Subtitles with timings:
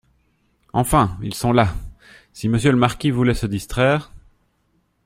[0.73, 1.75] Enfin, ils sont là!…
[2.33, 4.11] si monsieur le marquis voulait se distraire…